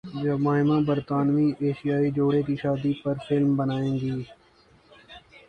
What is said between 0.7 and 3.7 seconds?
برطانوی ایشیائی جوڑے کی شادی پر فلم